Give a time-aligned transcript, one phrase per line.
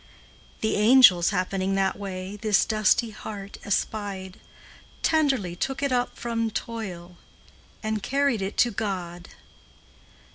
[0.61, 4.39] The angels, happening that way, This dusty heart espied;
[5.03, 7.17] Tenderly took it up from toil
[7.83, 9.29] And carried it to God.